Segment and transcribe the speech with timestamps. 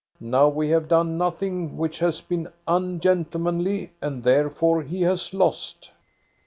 [0.19, 5.91] Now we have done nothing which has been ungentle manly, and therefore he has lost."